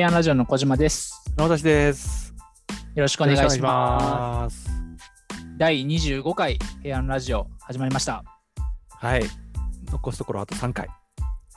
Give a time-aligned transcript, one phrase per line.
[0.00, 1.12] 平安ラジオの小島です。
[1.36, 2.32] 私です。
[2.94, 3.98] よろしくお願いしま
[4.40, 4.64] ます。
[4.64, 4.70] す。
[5.58, 8.24] 第25回平安ラジオ始まりました。
[8.88, 9.24] はい。
[9.92, 10.88] 残すところあと3回。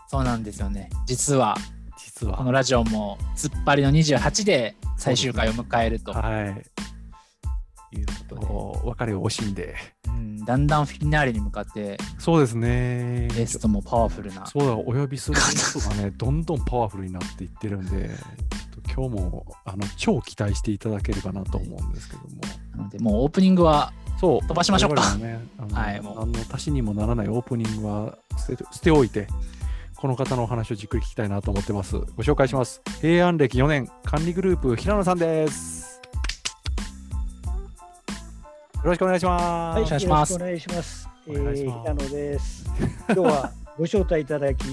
[0.10, 0.90] そうなんですよね。
[1.06, 1.56] 実は
[1.98, 2.36] 実は。
[2.36, 7.98] このラジオも突っ張りの28で最終回を迎えるとはい。
[7.98, 9.74] いうことで、もう別れを惜しんで。
[10.06, 10.12] う
[10.44, 13.28] ん、だんだんフィナーレに向かってそうですね。
[13.36, 14.46] ゲストもパワフルな。
[14.46, 18.12] そうだ、お呼びする人がね、 どんどんパワフルになっていってるんで、
[18.94, 22.28] 今日もあの超期待していただければなと思うんですけども。
[22.76, 24.48] なのでもうオープニングはそう。
[24.48, 29.28] 飛ばしましょうかね、あのはいもう何の足しにもならないオープニングは捨て捨ておいて、
[29.96, 31.98] この方のお話をじっくり聞きたいなと思ってます。
[31.98, 32.82] ご紹介します。
[33.02, 35.93] 平安歴4年、管理グループ、平野さんです。
[38.84, 39.80] よろしくお願いします。
[39.80, 41.10] お願いしますよろしくお願いします。
[41.26, 42.66] えお願いしますー、平野です。
[43.08, 44.66] 今日はご招待いただき、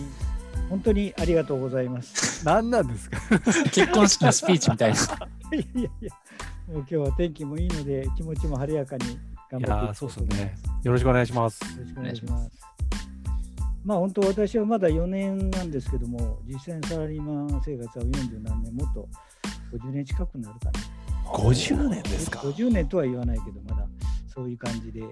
[0.69, 2.45] 本当にありがとうございます。
[2.45, 3.21] 何なんですか？
[3.71, 4.97] 結婚式のスピーチみたいな。
[5.55, 6.11] いやいやいや、
[6.67, 9.17] もう今日は天気もいいので、気持ちも晴れやかに頑張
[9.59, 10.81] っていきたいとそう思いますですね。
[10.83, 11.61] よろしくお願いします。
[11.63, 12.51] よろしくお願いします。
[13.85, 19.09] まあ本当私はまだ4年なんですけども、実際にサラリーマン生活は40何年、もっと
[19.73, 20.73] 50年近くなるかな。
[21.33, 23.87] 50年ですか？50年とは言わないけど、まだ
[24.33, 25.03] そういう感じで、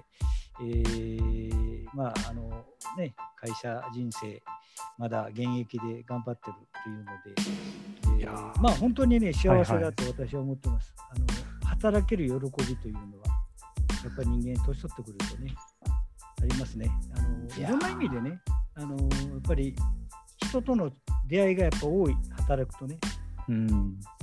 [0.61, 2.65] えーまああの
[2.97, 4.41] ね、会社人生、
[4.97, 6.53] まだ現役で頑張ってる
[6.83, 10.93] というので、えーいやーまあ本当にね、幸せはいはいだと私は思ってます。
[10.97, 11.25] あの
[11.69, 12.33] 働ける喜
[12.65, 13.05] びというのは、
[14.03, 15.55] やっぱり人間、年取ってくるとね、
[16.41, 16.89] ありますね。
[17.15, 18.39] あのいろんな意味でね、
[18.75, 18.97] あのや
[19.37, 19.75] っぱり
[20.37, 20.91] 人との
[21.27, 22.97] 出会いがやっぱ多い、働くとね。
[23.47, 23.67] うん。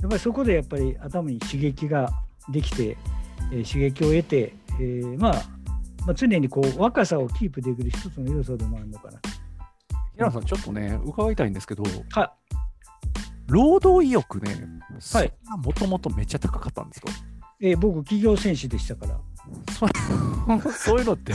[0.01, 2.09] やっぱりそこでやっぱり頭に刺激が
[2.51, 2.97] できて、
[3.51, 5.33] えー刺激を得て、えーまあ、
[6.05, 9.19] まあ、常にこう若さをキープできる一つの要素でもあるのかな。
[10.13, 12.33] 平野さん、ちょっとね、伺いたいんですけど、は
[13.47, 14.55] 労働意欲ね、
[15.13, 15.33] はい。
[15.63, 17.07] もともとめっちゃ高かったんですか？
[17.61, 19.19] えー僕、企業戦士でしたから。
[19.71, 19.87] そ
[20.73, 21.33] そういうのって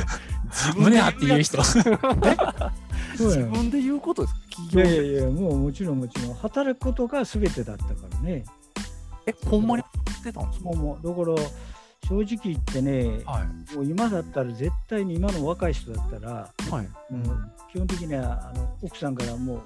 [0.51, 1.59] 自胸張って言う人。
[3.17, 4.41] 自分で言うことですか？
[4.41, 8.45] い企業やいやいや、もうもちろんもちろん、働くことが全てだったからね。
[9.27, 9.87] えほんまにや
[10.21, 10.71] ってたんですか？
[10.71, 10.81] だか
[11.31, 11.37] ら、
[12.09, 13.75] 正直言ってね、はい。
[13.77, 17.13] もう今だったら絶対に今の若い人だったら、はい。
[17.13, 19.63] もう基本的にはあの奥さんからもう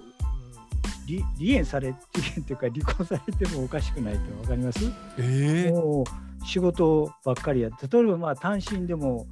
[1.08, 2.00] 離離縁され、離
[2.36, 4.80] 縁というか離婚されてもおかしくないって分かります？
[5.18, 5.70] ええ。
[5.72, 9.26] もう仕事ばっかりやって、例えばまあ単身でも、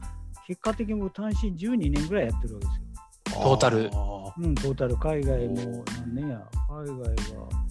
[0.47, 3.43] 結果的にもう単身12年ぐらいやってるわけですよ。
[3.43, 3.91] トータル。
[3.93, 4.97] あうん、トータル。
[4.97, 7.65] 海外も何年や、海外は、えー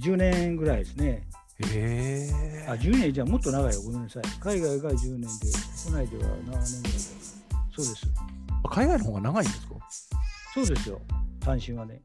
[0.00, 1.27] 10年ぐらいですね。
[1.60, 2.30] ーえ
[2.64, 4.22] えあ、10年じゃもっと長いよ、ごめんなさい。
[4.40, 5.28] 海外が10年で、
[5.84, 6.62] 国内では7年ぐらい。
[6.62, 8.06] そうです。
[8.70, 9.74] 海外の方が長いんですか？
[10.54, 11.00] そうですよ、
[11.40, 12.00] 単身はね。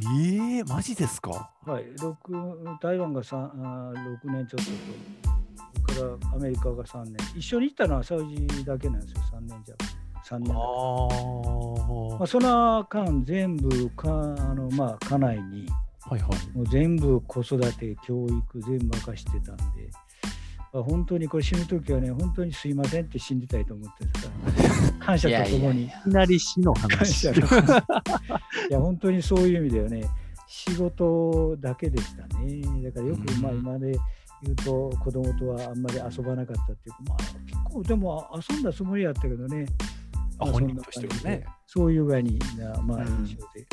[0.00, 1.50] ええマジですか？
[1.66, 4.70] はい、6台湾が3あー6年ちょっと
[5.88, 7.16] と、それからアメリカが3年。
[7.36, 9.74] 一緒に行ったのはサウジだけなんですよ、3年じゃ。
[10.24, 10.58] 3年だけ
[12.18, 14.12] まあ、その間、全部かあ
[14.54, 15.66] の、まあ、家内に、
[16.08, 19.62] はいはいもう全部子育て、教育、全部任してたんで、
[20.72, 24.20] まあ、本当にこれ死ぬときはね、本当にすいませんって死んでたいと思ってるか
[24.92, 25.84] ら、 感謝とともに。
[25.84, 27.40] いきなり死の感話謝のい
[28.70, 30.08] や、本当にそういう意味ではね、
[30.46, 32.62] 仕事だけでしたね。
[32.82, 33.98] だからよく、うんまあ今で
[34.42, 39.66] 言うと、子供とはあんまり遊ばなかったっていうか、まあ結構でも遊んだつもりやったけどね。
[40.38, 41.44] まああ本人としてはね。
[41.66, 43.66] そういう具合にな、まあうん印象で。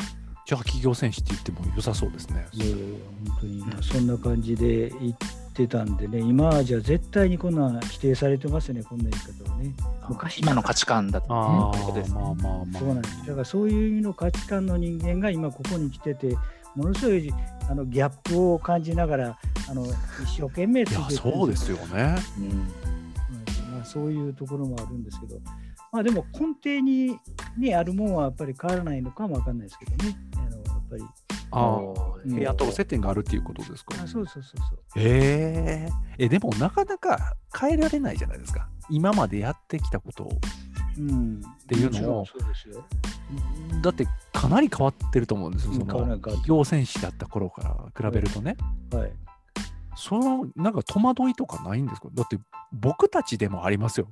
[0.46, 2.46] じゃあ企業戦士って言っても良さそうですね。
[2.52, 2.86] いやいやいや
[3.28, 5.16] 本当に、まあそんな感じで言っ
[5.52, 9.74] てたんでね、今はじゃあ絶対にこんなん否定されてますね、こんな言い方はね。
[10.08, 10.38] 昔。
[10.38, 13.26] 今の価値観だと、あね、まあまあまあそうなんです。
[13.26, 16.36] だからそういう意味の価値観の人間が今ここに来てて、
[16.76, 17.34] ものすごい
[17.68, 19.84] あのギャップを感じながら、あの
[20.22, 22.14] 一生懸命いそうですよね。
[22.38, 22.44] うん。
[22.44, 22.58] うん
[23.72, 25.40] まあ、そういうところもあるんですけど、
[25.90, 27.18] まあでも根底に
[27.58, 30.16] にあるもんはやっぱり変わらないのかもわかんないですけどね。
[30.88, 31.02] ぱり。
[31.50, 31.80] ああ。
[32.24, 32.34] うん。
[32.34, 34.02] 部屋と接点があるっていうことですか？
[34.02, 34.78] あそうそうそうそう。
[34.96, 35.88] え
[36.18, 36.24] え。
[36.24, 38.68] えでもなかなか変えられないじゃないですか。
[38.90, 40.24] 今までやってきたこと。
[40.24, 40.38] を
[40.98, 42.26] うん、っていうのを。
[42.26, 42.84] そうですよ。
[43.82, 48.56] だってかなり変わってると思うんですよ、うんその変わらない変わ企業戦士だった頃から比べるとね、
[48.92, 49.12] はい。
[49.96, 52.08] そのなんか戸惑いとかないんですか？
[52.14, 52.38] だって
[52.72, 54.08] 僕たちでもありますよ。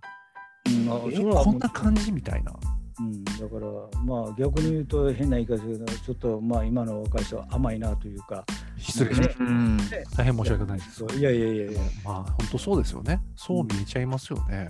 [0.67, 0.87] うん、
[1.33, 2.53] こんな感じみたいな。
[3.01, 8.45] うん、だから、まあ逆に言うと変な言い方ですけど、ちょっとまあ今の若い人は甘いなというか、
[8.79, 9.79] 失礼しましうん
[10.11, 10.17] た。
[10.23, 10.97] 大変申し訳ないです。
[10.97, 13.21] そういやいやいやいや、やまあ本当そうですよね。
[13.37, 14.69] そう見えちゃいますよね。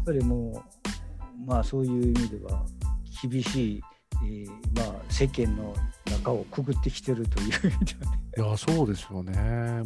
[0.00, 0.64] っぱりも
[1.44, 2.64] う、まあそういう意味では
[3.22, 3.82] 厳しい
[4.24, 5.74] えーまあ、世間の
[6.10, 9.32] 中をくぐってきてるという意味ではね、いや、そうですよね。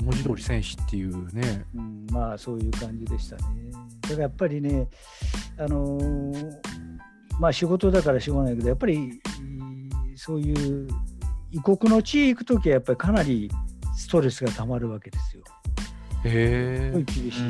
[0.03, 1.65] 文字通り戦士っていうね。
[1.75, 3.43] うん、まあそういう感じでしたね。
[4.01, 4.89] だからやっぱりね、
[5.59, 6.53] あのー
[7.39, 9.21] まあ仕事だからしょうがないけど、やっぱり
[10.17, 10.53] そうい
[10.85, 10.89] う
[11.51, 13.51] 異国の地へ行くときはやっぱりかなり
[13.97, 15.43] ストレスがたまるわけですよ。
[16.25, 17.05] へすごいえ。
[17.05, 17.43] 厳しい。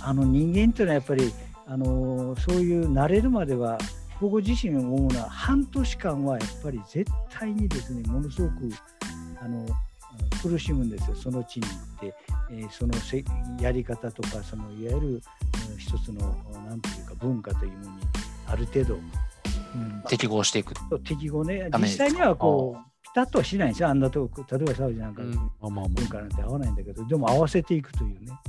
[0.00, 1.32] あの人間っていうのはやっぱり、
[1.66, 3.78] あのーそういう慣れるまでは
[4.20, 8.70] 僕自身思うのは半年間はやっぱり絶対にですねものすごく
[9.40, 9.66] あの
[10.42, 12.14] 苦しむんですよその地に行って、
[12.50, 13.24] えーそのせ
[13.60, 16.20] やり方とかそのいわゆるうん一つの
[16.66, 17.96] なんていうか文化というものに
[18.52, 18.98] ある程度、う
[19.78, 20.02] ん。
[20.08, 20.74] 適合していく。
[21.04, 21.68] 適合ね。
[21.78, 23.88] 実際にはこうピタッとはしないんですよ。
[23.88, 25.34] あんなとこ例えばサウジなんか、うん。
[25.34, 27.04] まあまあま文化なんて合わないんだけど。
[27.06, 28.26] でも合わせていくというね。
[28.30, 28.40] あ。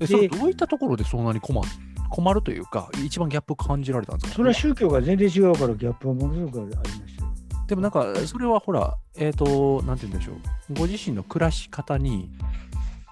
[0.00, 1.60] え、それどういったところでそんなに困
[2.08, 4.36] 困るというか、一番ギャップ感じられたんですか？
[4.36, 7.32] それは宗教が全然違うからギャップはものすごくありましたよ。
[7.66, 10.74] でもなんか、それはほら、えっ、と、なんて言うんでしょう。
[10.74, 12.30] ご自身の暮らし方に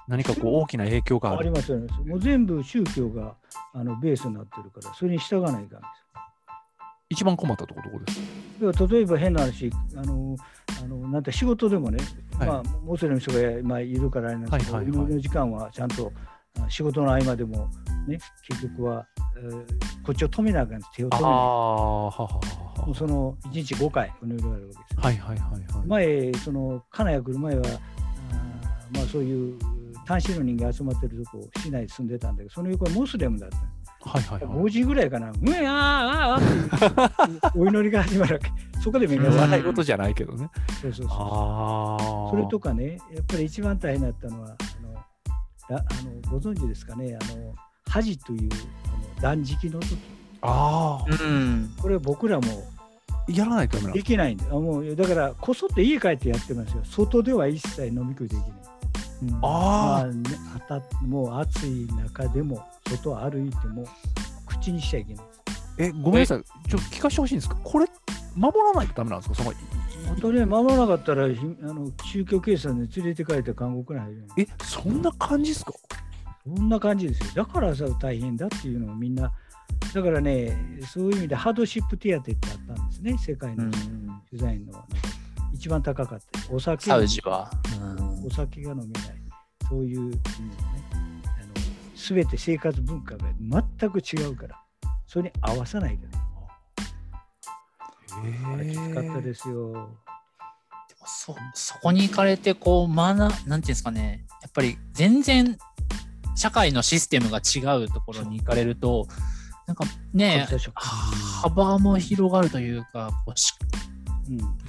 [0.08, 1.38] 何かこう大きな影響がある。
[1.40, 1.88] ありますよね。
[2.06, 3.34] もう全部宗教が
[3.72, 5.86] あのベースになってるから、それに従わないかんで
[7.10, 8.18] 一番困ったところです？
[8.18, 8.24] か
[8.58, 8.72] すよ。
[8.78, 10.36] 要は例えば変な話、あの
[10.82, 11.98] あのなんて仕事でもね、
[12.38, 16.12] はいまあ、モスレムの人が、まあ、いるからあれなんですけど、はいはいはい祈りの時間はちゃんと
[16.60, 17.68] あ仕事の合間でも、
[18.06, 18.18] ね、
[18.48, 19.64] 結局は、えー
[20.04, 25.00] こっちを止めなあかんです手を止めなああ、はははもうその1日5回お祈りがあるわけですよ。
[25.00, 25.86] はいはいはいはい。
[25.86, 29.58] 前、その金谷来る前は、あーまあ、そういう
[30.04, 33.56] 単身の人間集まってるとこ、市内に住んでたんだけど、その横はモスレムだった。
[34.08, 34.56] はいはいはい。
[34.66, 38.52] 5時ぐらいかな、うえあーあーあーっていうお祈りが始まるわけ。
[38.82, 40.50] そこでみんなうん笑い笑い事じゃないけどね。
[40.82, 41.96] そうそうそうあ
[42.28, 42.30] あ。
[42.30, 44.50] それとかね、やっぱり一番大変だったのは、あ
[44.82, 47.54] のだあのご存知ですかね、あの
[47.88, 49.96] ハジというあの断食の時
[50.42, 51.74] ああ、うん。
[51.80, 52.46] これ僕らも
[53.26, 56.82] やらないとできないんで、あもうだからこそって家帰ってやってますよ。
[56.84, 58.50] 外では一切飲み食いできない。
[59.26, 60.22] うんまあね
[60.56, 63.86] あたもう暑い中でも外を歩いても
[64.46, 65.24] 口にしちゃいけない。
[65.78, 66.44] え、ごめんなさい。
[66.68, 67.86] ちょっと聞かせてほしいんですかこれ、
[68.36, 69.34] 守らないとダメなんですか？
[69.34, 69.56] その、い
[70.06, 74.24] 本当に守らなかったらひあの宗教警察に連れて帰って監獄に入るよ。
[74.38, 75.72] え、そんな感じですか？
[76.46, 77.44] そんな感じですよ。
[77.44, 79.32] だからさ大変だっていうのをみんな、
[79.94, 83.78] だからね、そういう意味でハードシップ手当ってあったんですね、世界のうんデ
[84.34, 84.84] ザインの、
[85.52, 86.54] 一番高かった。
[86.54, 87.50] お酒サウジは。
[88.24, 89.13] お酒が飲めない、
[89.68, 90.22] そういう意味でね、
[91.94, 94.60] すべて生活文化が全く違うから、
[95.06, 96.24] それに合わさないから、
[98.52, 99.72] あれきつかったですよ。
[99.72, 99.88] でも
[101.06, 105.56] そそこに行かれてこう学なんていうんですかねやっぱり全然
[106.36, 109.06] 社会のシステムが違うところに行かれると
[109.66, 110.46] なんかね
[111.42, 113.38] 幅も広がるというかこう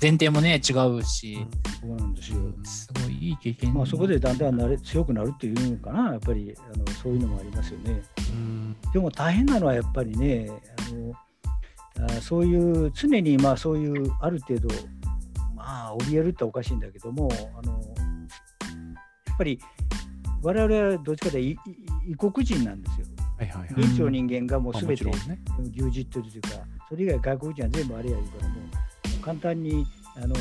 [0.01, 1.47] 前提もね違うし、
[1.81, 2.37] そうなんですよ。
[2.63, 8.01] すごいいい経験まあ、そこでだんだん慣れ強くなるっていうのかな、やっぱりあのそういうのもありますよね。
[8.29, 10.49] うんでも大変なのはやっぱりね、
[11.99, 12.55] あのあそうい
[12.87, 14.67] う常にまあそういうある程度、
[15.55, 19.59] まあ怯えるっておかしいんだけども、あのやっぱり
[20.41, 21.61] 我々はどっちかというと
[22.07, 23.07] 異国人なんですよ。
[23.37, 23.99] はいはいはい。
[23.99, 25.05] の人間がもうまあすべて。
[25.05, 26.49] 牛耳ってるというか、
[26.87, 28.64] それ以外外国人は全部あれやるからもう、
[29.25, 30.35] 簡単にあの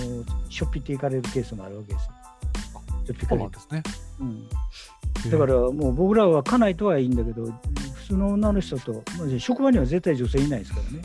[0.51, 2.13] しょっぴっていかれるケースもあるわけですよ。
[3.07, 3.83] しょっぴかれるですね。
[4.21, 4.49] うん
[5.31, 11.03] だからもう僕らは家内とはいいんだけど、普通の女の人と、まあ職場には絶対女性いないですからね。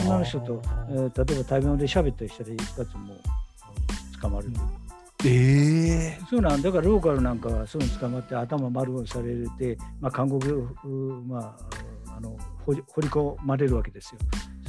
[0.00, 4.50] 女の人と、えー例えば食べ物で喋ったりしたら一発もう捕まるう。
[5.24, 10.52] ええそうなんだからローカルなんかはそういうの捕まって頭丸をされて、まあ、韓国
[11.28, 11.56] ま
[12.08, 14.18] あ、あの掘り込まれるわけですよ。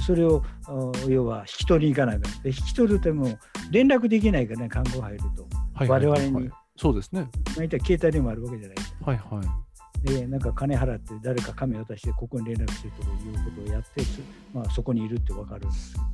[0.06, 3.38] それをあ要は引き取りに行かないからで引き取るとも
[3.72, 5.48] 連絡できないからね、看護入ると。
[5.74, 7.30] はいはいはいはい我々にそうですね。
[7.56, 8.78] 大体携帯でもあるわけじゃない。
[9.02, 10.08] はいはい。
[10.08, 14.22] で、なんか金払って誰か紙渡してここに連絡してということをやって、つ
[14.54, 16.10] まあ、そこにいるって分かるんですけどね。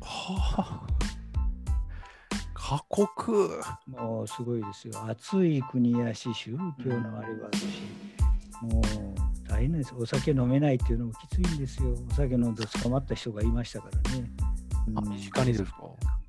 [0.00, 0.86] はあ。
[2.52, 3.60] 過酷。
[3.86, 4.94] もうすごいですよ。
[5.08, 7.66] 暑い国やし、宗教のあれはあるし、
[8.62, 9.94] もう大変です。
[9.96, 11.94] お酒飲めないっていうのもきついんですよ。
[12.10, 14.30] お酒飲んで捕まった人がいましたからね。
[14.96, 15.70] あ、うん身近にですか？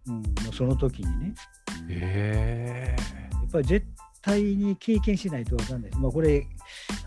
[0.07, 0.21] うん、も
[0.51, 1.33] うその時にね、
[1.89, 3.01] ええ
[3.33, 3.85] やっぱり絶
[4.21, 5.99] 対に経験しないと分かんないです。
[5.99, 6.47] まあこれ、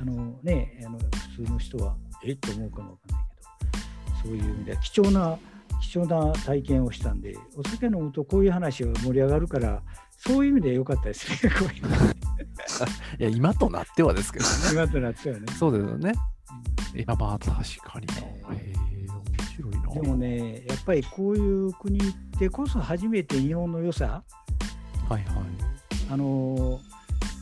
[0.01, 0.99] あのね、あの
[1.37, 2.33] 普通の人はえ？
[2.33, 3.27] っと思うかも分かんない
[4.23, 5.39] けど、そういう意味では貴重な、
[5.81, 9.83] 貴重な体験をしたんで、お酒飲むとこういう話が盛り上がるから、
[10.17, 11.97] そういう意味で良かったですね、こういうの
[13.19, 14.51] いや、今となってはですけどね。
[14.73, 15.47] 今となってはね。
[15.59, 16.13] そうですよね。
[16.95, 18.15] いや、まあ、確かにな。
[18.15, 18.75] へえ
[19.07, 19.95] 面白いな。
[19.95, 22.03] でもね、やっぱりこういう国っ
[22.39, 24.23] てこそ初めて日本の良さ、
[25.09, 25.25] はいはい。
[26.11, 26.81] あの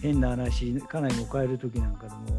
[0.03, 2.39] 変な話、家内も帰る時なんかでも、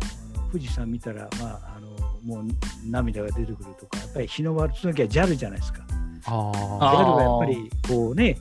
[0.52, 1.90] 富士山見たら、まあ、あの
[2.24, 2.46] もう
[2.90, 5.84] 涙が出てくるとか、やっぱり日の丸、その時は JAL じゃないですか。
[6.26, 8.38] ああ JAL がやっぱりこうね、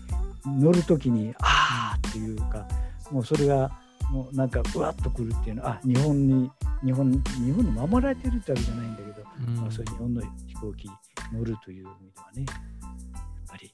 [0.47, 2.67] 乗る時に、あーっていうか、
[3.11, 3.71] もうそれが、
[4.11, 6.51] もうなんか、うわっとくるっていうのは、あ日本に、
[6.85, 9.61] 日本日本に守られてるってわけじゃないんだけど、あ。
[9.61, 10.95] まあ、そういう日本の飛行機に
[11.33, 13.73] 乗るという意味ではね、やっぱり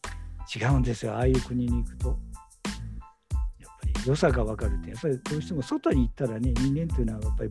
[0.56, 2.08] 違うんですよ、ああいう国に行くと。
[3.60, 7.50] やっぱり良さが分かるって、やっぱりどうしても外に行ったらね、人間というのはやっぱり、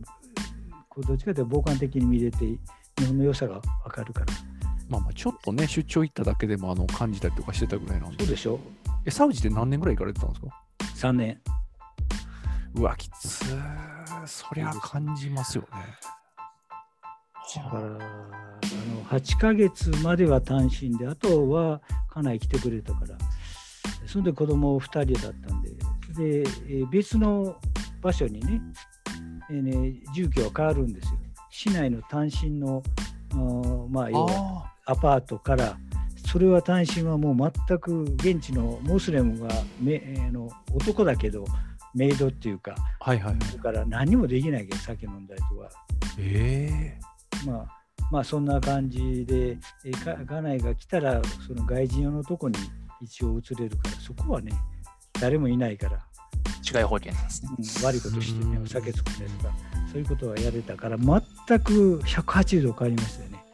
[0.88, 2.58] こうどっちかというと傍観的に見れて、日
[3.06, 4.26] 本の良さが分かるから。
[4.88, 8.18] まあまあ、ちょっとね、出張行っただけでもあの感じたりとかしてたぐらいなんで。
[8.18, 8.60] そうでしょ
[9.06, 11.40] え、サウジって何年ぐらい行かれてたんですか ?3 年。
[12.74, 14.26] うわ、きつー。
[14.26, 15.68] そりゃ感じますよね。
[17.56, 23.16] だから、あの8ヶ月までは単身で、あとは家内来てくれたから、
[24.06, 25.70] それで子供2人だったんで、
[26.42, 27.56] で、えー別の
[28.02, 28.60] 場所にね、
[29.50, 31.18] えーね住居は変わるんですよ。
[31.50, 32.82] 市内の単身の、
[33.88, 35.78] まあ、要はあアパートから、
[36.26, 39.48] それは単身はもう全く現地のモスレムが
[39.80, 41.44] め、えの男だけど、
[41.94, 43.38] メイドっていうか、あ、はいはい。
[43.38, 45.70] だから何もできないけど、酒飲んだりとか。
[46.18, 46.98] え
[47.46, 47.66] まあ、
[48.10, 52.58] まあそんな感じで、え家内が来たら、その外人用のとこに
[53.00, 54.52] 一応移れるから、そこはね、
[55.20, 55.98] 誰もいないから、
[56.64, 57.50] 違い保険なんですね。
[57.58, 59.54] うん悪いことしてねう、んお酒作ったりとか、
[59.92, 61.20] そういうことはやれたから、全
[61.60, 63.44] く180度変わりましたよね。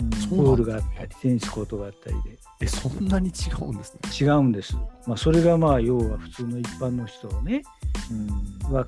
[0.00, 4.00] うんそうねボールがあったり、テニスコートがあったりで、ー、え、そんなに違うんですね。
[4.26, 4.76] 違うんです。
[5.06, 7.62] まあ、それがまあ、要は普通の一般の人をね、
[8.10, 8.86] うん、は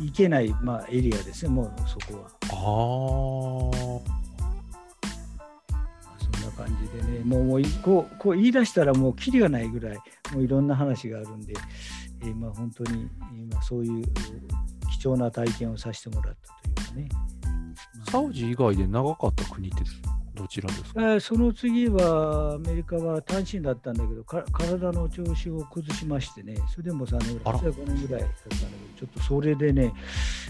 [0.00, 2.28] 行けない、まあ、エリアですね、もうそこは。
[2.42, 4.24] ああ。
[6.18, 9.96] そんな感じでね、もうもういこうこう言い出したらもうキリがないぐらい、
[10.32, 11.54] もういろんな話があるんで、
[12.22, 14.04] えーまあ本当に今そういう
[14.90, 17.08] 貴重な体験をさせてもらったというかね。
[17.12, 19.84] まあサウジ以外で長かった国って
[20.34, 21.00] どちらですか？
[21.00, 29.92] えーその次はアメリカは単身だったんだけどか体の調子を崩しましてねそれでも3年ぐあららい5年ぐらいだったんだけどちょっとそれでね、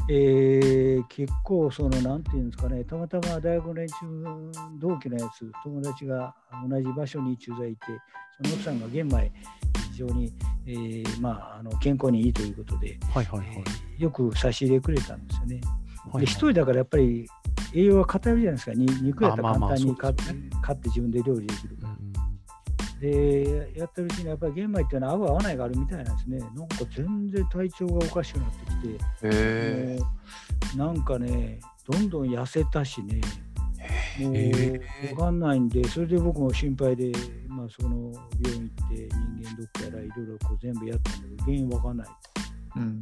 [0.08, 6.34] えー結構そのなんていうんですかねたまたま大学連中同期のやつ友達が
[6.68, 7.82] 同じ場所に駐在いて
[8.36, 9.32] その奥さんが玄米
[9.92, 10.32] 非常に、
[10.66, 13.48] えーまあ、あの健康にいいということで、はいはいはい。
[13.58, 15.60] えーよく差し入れくれたんですよね。
[16.12, 17.28] はいで一人だからやっぱり
[17.74, 18.72] 栄養は偏るじゃないですか。
[18.74, 20.22] に肉やったら簡単に買って,、
[20.62, 21.90] 買って自分で料理できるから。
[21.90, 22.14] うん
[23.00, 26.38] でやってるうちにやっぱり玄米っていうのは合う合わないがあるみたいなんですね。
[26.38, 28.64] なんか全然体調がおかしくなって
[29.20, 30.00] きて、
[30.76, 33.20] なんかね、どんどん痩せたしね、
[34.20, 37.12] もうへーわかんないんで、それで僕も心配で、
[37.48, 39.08] まあ、その病院行って
[39.42, 42.08] 人間ドックやらいろいろこう全部やったんだけど、原因わかんない
[42.76, 43.00] うん。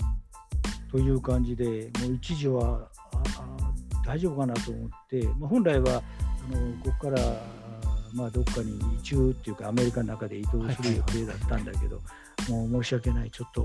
[0.90, 3.71] という感じで、もう一時はああ
[4.04, 6.02] 大丈夫かなと思って、まあ、本来は
[6.52, 7.20] あのここから、
[8.14, 12.00] まあ、どっかに移住っていうか、アメリカの中で移動する予定だったんだけど、
[12.48, 13.62] もう申し訳ない、ちょっと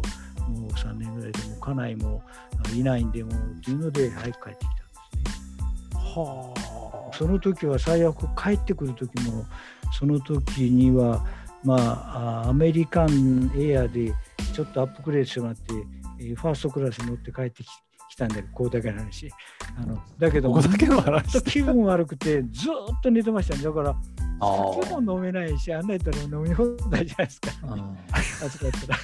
[0.47, 2.23] もう3年ぐらいでもう家内も
[2.65, 6.01] あいないんで、もうっていうので、早く帰ってきたんですね。
[6.15, 6.77] はあ。
[7.13, 9.45] その時は最悪帰ってくる時も
[9.97, 11.25] その時には
[11.63, 14.13] まああアメリカンエアで
[14.53, 15.61] ちょっとアップグレードしてもらって、
[16.19, 17.67] えーファーストクラスに乗って帰ってき
[18.09, 19.31] 来たんだけどここだけの話。
[19.77, 21.41] あのだけどここだけの話。
[21.43, 23.63] 気分悪くてずーっと寝てましたね。
[23.63, 23.89] だから
[24.39, 27.51] あ酒も飲めないしあんなやったら飲み放題じゃないですか。
[27.63, 28.45] あ。
[28.45, 28.97] 暑かったら。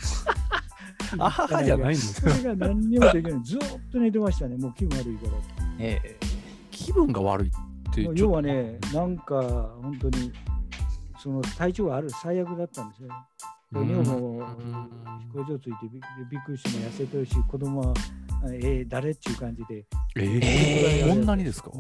[1.26, 3.44] あははじゃないんですそれが何にもできない。
[3.44, 4.58] ずーっと寝てましたね。
[4.58, 5.32] もう気分悪いから。
[5.80, 6.18] ええ。
[6.72, 9.36] 気分が悪いって要はね、なんか
[9.82, 10.32] 本当に
[11.20, 13.10] その体調がある最悪だったんですよ。
[13.72, 14.46] 女房も
[15.20, 17.94] 飛行場ついてびびっくりしても痩せてるし、子供は、
[18.46, 19.86] えー、誰っていう感じで、
[20.16, 21.72] えええーこんなにですか？
[21.72, 21.76] 不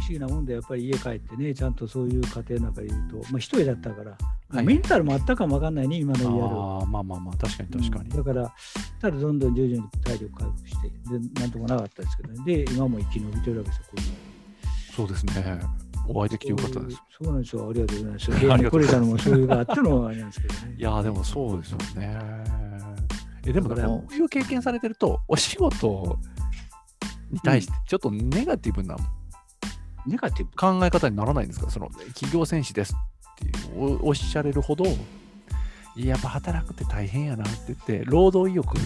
[0.00, 4.16] 思議なもんで、やっぱり家帰ってね、ちゃんとそういう家庭の中にいると、まあ、一人だったから、
[4.50, 6.78] はいメンタルもあったかもわかんないね、今の家の。
[6.80, 8.54] ああまあまあまあ確かに確かに、うんだから、
[9.00, 14.14] ただどんどん徐々に体力回復して、でなんともなかったですけどね、で、今も生き延びてるわけですよ、こういうの
[14.96, 15.60] そうですね。
[16.10, 17.02] お会いできてよかったです。
[17.22, 17.68] そうなんですよ。
[17.68, 18.70] ありがとうございます。
[18.70, 20.74] これたのもそういうのがあってのあれなんですけどね。
[20.78, 22.18] いやーでもそうですよね
[23.48, 26.18] えでもこういう経験されてるとお仕事
[27.30, 28.96] に対してちょっとネガティブな
[30.06, 30.56] ネガティブ？
[30.56, 31.70] 考え方にならないんですか？
[31.70, 32.96] その企業戦士ですっ
[33.38, 34.84] ていうおおっしゃれるほど
[35.96, 38.76] いややっぱ働くって大変やなって言って労働意欲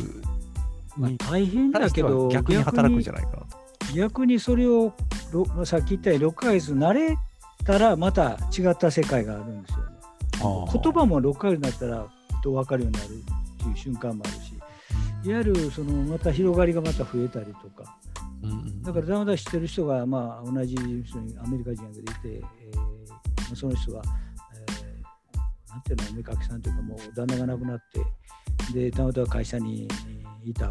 [0.96, 3.46] まあに大変だけど、逆に働くんじゃないかなと。
[3.94, 4.92] 逆にそれを
[5.32, 7.16] ろさっき言ったように6ヶ月慣れ
[7.64, 9.92] たらまた違った世界があるんですよね。
[10.72, 12.08] 言葉も6ヶ月になったら
[12.42, 14.51] と分かるようになるっていう瞬間もあるし
[15.24, 17.96] いわゆるそのまた広がりがまた増えたりとか、
[18.42, 24.02] うんうん、だからザマダ知ってる人がまあ同じ人にアメリカ人がいて、えー、その人が、
[24.54, 27.78] えー、なんていうのおめかけさんというかもう旦那が亡くなっ
[28.72, 29.88] てでたまたま会社に
[30.44, 30.70] いたん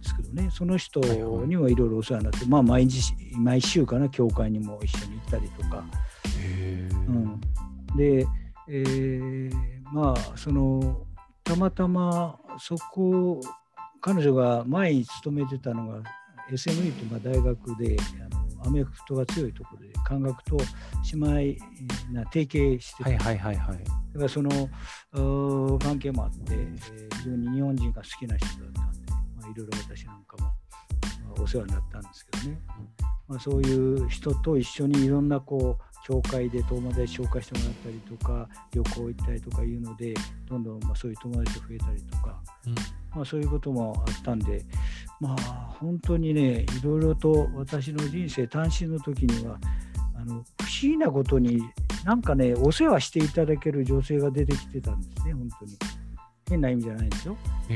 [0.00, 0.50] ですけどね。
[0.50, 1.00] その人
[1.46, 5.84] にもいろいろお世話になって、まあ毎日毎週かな教会にも一緒に行ったりとか。
[7.08, 7.40] うん、
[7.96, 8.26] で
[8.68, 9.52] えー、
[9.92, 11.06] まあその
[11.42, 13.40] たまたまそこ
[14.04, 16.02] 彼女が前に勤めてたのが
[16.52, 17.96] SME というまあ大学で
[18.30, 20.58] あのアメフトが強いところで感覚と
[21.14, 21.64] 姉妹
[22.12, 24.50] な提携してはいはいはいはい、だからその
[25.78, 30.50] 関係もあって、えー、非常に日本人が好きな人だったんで、まあ、いろいろ私なんかも、ま
[31.38, 32.88] あ、お世話になったんですけどね、うん、
[33.26, 40.14] まあ、そういう人と一緒にいろんなこう教会で友達紹介してもらったりとか旅行行ったりとかいうので
[40.46, 42.74] どんどんまあそういう友達が増えたりとか、うん、
[43.14, 44.64] まあ、そういうこともあったんで
[45.18, 45.34] まあ
[45.80, 49.58] 本当にねいろいろと私の人生単身の時には
[50.14, 50.44] あの不思
[50.82, 51.62] 議なことに
[52.04, 56.03] なんかねお世話していただける女性が出てきてたんですね本当に。
[56.48, 57.36] 変な意味じゃないですよ。
[57.70, 57.74] い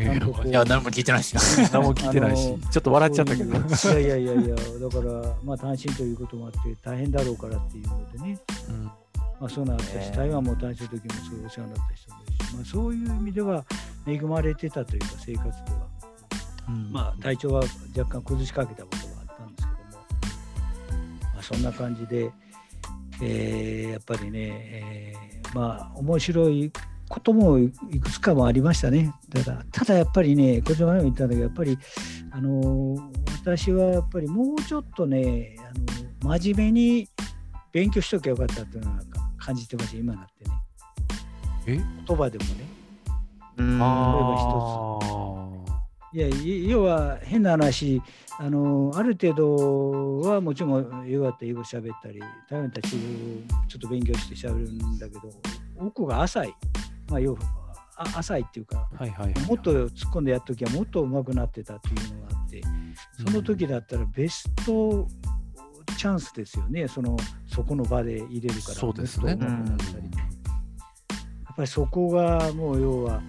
[0.53, 1.35] や、何も聞いてないし。
[1.73, 3.57] 何も聞いてないし、ちょっと笑っちゃったけど。
[3.57, 8.39] いやいやいやいや、だから、まあ単身ということもあって、大変だろうからっていうのでね。
[8.69, 8.93] うん、ま
[9.41, 13.65] あそうなったし、台湾も単身の時もそうお世話になった人もいるし、まあそういう意味では
[14.07, 15.89] 恵まれてたというか、生活では。
[16.69, 17.63] うん、まあ体調は
[17.97, 19.69] 若干崩しかけたことはあったんです
[20.91, 22.31] けども、まあそんな感じで、
[23.23, 26.71] えー、やっぱりね、えー、まあ面白い
[27.09, 29.15] こともいくつかもありましたね。
[29.31, 31.79] ただ、ただやっぱりね、こちらも言ったんだけど、やっぱり、
[32.31, 32.97] あの
[33.43, 35.63] 私はやっぱりもうちょっとね、あ
[36.27, 37.09] の真面目に
[37.73, 39.01] 勉強しときゃよかったっていうのは
[39.39, 40.51] 感じてます、今なってね。
[41.67, 41.77] え？
[42.07, 42.67] 言葉でもね。
[43.59, 45.19] 例えば一つ。
[46.11, 46.29] いや、
[46.71, 48.01] 要は変な話、
[48.39, 50.69] あのある程度はもちろ
[51.03, 55.21] んよかった英語喋ったり、台湾たちちょっと勉強して喋るんだけど、
[55.79, 56.55] 奥が浅い。
[57.09, 57.41] まあ、要は
[58.17, 62.63] 浅いっていうか、はいはいはい、もっと突っ込んでやっときはもっと上手くなってたっていうのがあって
[63.27, 65.09] その時だったらベスト
[65.97, 66.87] チャンスですよね。
[66.87, 67.17] その
[67.47, 69.41] そこの場で入れるからそうですね、やっ
[71.57, 73.23] ぱりそこがもう要は、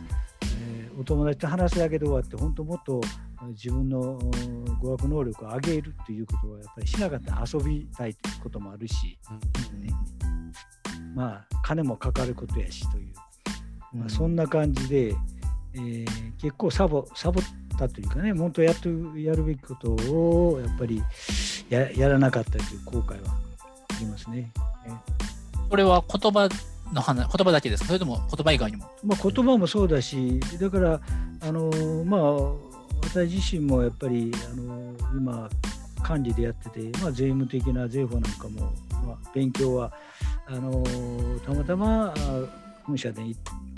[0.60, 3.02] えー、お友達と話すだけで終わって本当もっと
[3.54, 4.20] 自分の
[4.80, 7.36] 語学能力を上げるっていうことはやっぱりしなかった。
[7.36, 9.18] ら遊びたいこともあるし、
[9.74, 9.82] うん。
[9.82, 9.94] ね、
[11.15, 13.13] まあ金もかかることやしという
[13.93, 15.15] まあ、そんな感じで、
[15.73, 16.08] えー、
[16.41, 17.43] 結構サボサボっ
[17.78, 21.02] たというかね本当やっとやるべきことをやっぱり
[21.69, 24.52] ややらなかったという後悔はありますね。
[25.69, 26.49] これは言葉
[26.93, 27.88] の話言葉だけですか？
[27.88, 30.99] それとも言葉以外にも、まあ、言葉もそうだしだから
[31.41, 31.69] あの
[32.06, 32.21] まあ
[33.02, 35.49] 私自身もやっぱりあの今
[36.02, 38.73] 管理でやってて、まあ、税務的な税法なんかも、
[39.06, 39.93] まあ、勉強は
[40.47, 40.84] あの
[41.45, 42.13] たまたま
[42.89, 43.21] 本社で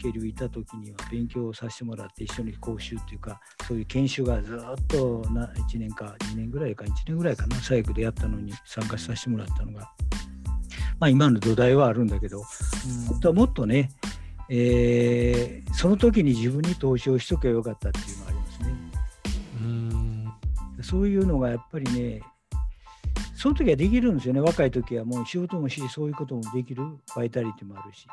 [0.02, 9.92] 経理いた時には勉強をさせてもらって一緒に講習っていうかそういう研修がずっとな1年か2年ぐらいか1年ぐらいかな最後でやったのに参加させてもらったのが
[11.00, 12.44] まあ今の土台はあるんだけど、
[13.10, 13.90] 本当はもっとね、
[14.50, 18.76] えー、その時に自分に投資をしとけばよかったっていうのがありますね。
[19.62, 20.34] うん
[20.84, 22.22] そういうのがやっぱりね
[23.36, 26.84] その時はできるんですよね若い時はもう仕事もしそういうこともできる
[27.16, 28.06] バイタリティもあるし。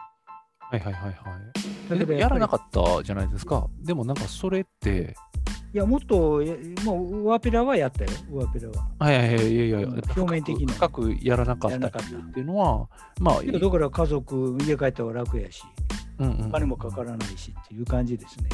[0.71, 1.91] はいはいはいはい。
[1.91, 3.67] だけどやらなかったじゃないですか。
[3.81, 5.15] でもなんかそれって。
[5.75, 6.43] いや、もっと、
[6.85, 8.89] もう、上ペラはやったよ、上ペラは。
[8.99, 10.73] はいはいはい、いやいや、表面的な。
[10.73, 11.91] 深くやらなかったっ
[12.33, 12.89] ていうのは、
[13.21, 13.43] まあ。
[13.43, 15.63] だから家族、家帰ったら楽やし、
[16.19, 18.49] うんうん、お金もかからないしっていう感じですね。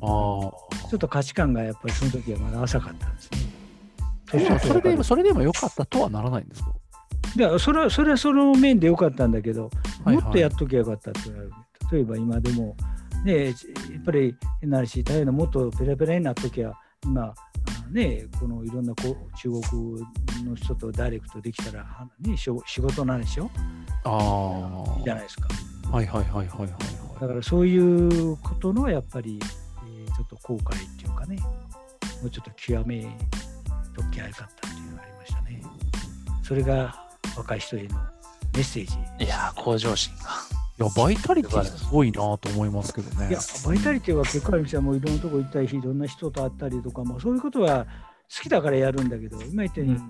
[0.00, 0.08] ああ。
[0.08, 4.58] ちょっと価値観がやっぱりその時はまだ浅かったんですね。
[4.58, 6.72] それでそれでもよかったとはならないんですか？
[7.38, 9.70] いやそれはそれはその面でよかったんだけど、
[10.04, 11.52] はいはい、もっとやっときゃよかったって言われる。
[11.92, 12.76] 例えば今でも、
[13.24, 13.54] ね、やっ
[14.04, 16.72] ぱり変な話、大変なもっとペラペラになっときゃ、
[17.04, 17.32] 今、
[17.92, 21.86] ね、このいろんなこう中国の人とダイレクトできたら、
[22.20, 23.48] ね、仕事なんでしょ？
[24.04, 25.48] あいいじゃないですか。
[25.92, 26.68] はいはいはいはいはい、
[27.20, 29.38] だからそういうことのやっぱり、
[29.86, 33.02] えー、ちょっと後悔っていうかね、もうちょっと極め
[33.94, 35.62] ときゃよかったっていうのがありましたね。
[36.42, 37.07] それが
[37.38, 37.96] 若い人への
[38.54, 39.24] メッセージ。
[39.24, 40.22] いや向上心が。
[40.80, 43.28] いや、バイタリティすごいなと思いますけどね。
[43.30, 50.04] いや、バイタリティは結構ある店はもういろんなとこ行ったり、いろんな人と会ったりとか、まあ、そういうことは好きだからやるんだけど、今言ったように、やっ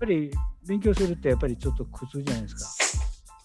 [0.00, 0.30] ぱり
[0.66, 2.86] 勉強するってやっぱりちょっと苦痛じゃないですか。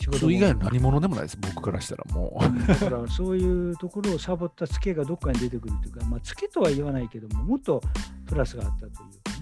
[0.02, 2.68] 仕事以外の何者でもないです、僕からしたらもう。
[2.68, 7.82] だからそういうところをサボったツケがどっかに出てくるというか、まあ、ツケとは言わないけども、もっと
[8.26, 9.41] プラスがあったというかね。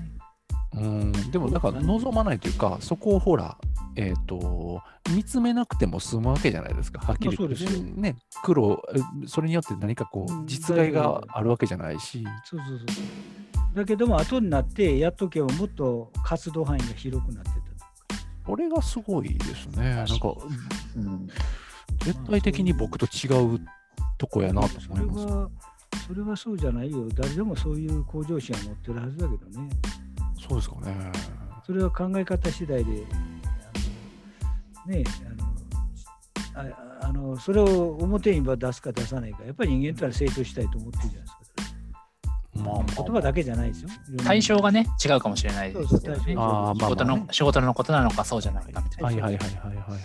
[0.73, 3.58] うん、でもなんか望まないというか、そこをほら、
[3.95, 4.82] えっ、と、
[5.15, 7.55] 見つめなくても済むわけじゃないですか、はっきり言って。
[7.55, 13.75] まあそうですよね、苦労、えそれによって何かこう実害があるわけじゃないし、そうそうそう。
[13.75, 17.62] だけども、後になってやっとけばもっと活動範囲が広くなってたと。
[18.45, 19.95] これがすごいですね。
[19.95, 20.34] なんか、
[20.95, 21.27] うん
[22.05, 23.60] 絶対的に僕と違う
[24.17, 25.25] とこやなとそれ思います。
[25.25, 25.49] は、
[26.08, 27.08] それはそうじゃないよ。
[27.13, 29.69] 誰でもそういう向上心は持ってるはずだけどね。
[30.39, 31.12] そうですかね。
[31.65, 33.06] それは考え方次第で、
[34.86, 35.04] あのね
[36.56, 36.73] あのあ
[37.08, 41.39] あの、それを表に出すか出さないか、やっぱり人間ってのは成長したいと思ってるじゃないですか。
[42.56, 43.89] まあ、言葉だけじゃないですよ。
[44.23, 45.89] 対象がね、違うかもしれないですよね。
[45.89, 46.88] そうそう対象あーま
[47.30, 49.06] あ仕事のことなのかそうじゃないかみたいな。
[49.06, 50.02] はいはいはいはいはいはい。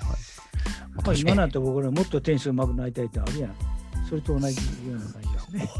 [0.95, 3.55] まあ今なんて僕らもっと点数うまくなりたいってあるやん。
[4.09, 4.57] それと同じ
[4.89, 5.69] ような感じですね。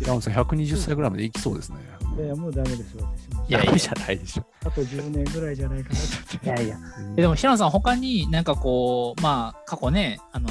[0.00, 1.78] 平野さん120歳ぐらいまでいきそうですね。
[2.16, 3.46] いやいや、もうダメです、私も。
[3.48, 4.44] いやいやじゃないでしょ。
[4.64, 5.98] あと10年ぐらいじゃないかな
[6.38, 6.46] と。
[6.46, 6.78] いやいや。
[7.14, 10.48] でも平野さん、他になんかこう、まあ、過去ね、あの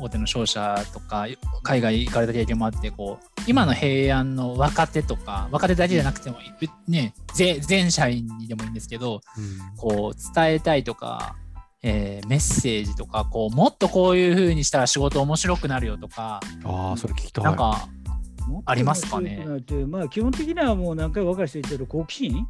[0.00, 1.26] 大手の商社とか、
[1.62, 6.38] 海外行かれた経験もあって、こう、今の平安の若手とか、若手だけじゃなくても、
[6.86, 11.36] ね、ぜ全社員にでもいいんですけど、うんこう、伝えたいとか、
[11.82, 17.44] えーメッセージとか、こう、もっとこういう風にしたら仕事面白くなるよとか、ああ、それ聞きたい。
[17.44, 17.88] なんか、
[18.64, 19.44] ありますかね？
[19.88, 22.46] まあ、基本的にはもう何回若い人言ってる好奇心